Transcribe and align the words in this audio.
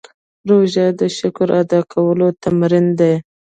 روژه 0.49 0.85
د 0.99 1.01
شکر 1.17 1.49
ادا 1.61 1.79
کولو 1.93 2.27
تمرین 2.43 2.87
دی. 2.99 3.13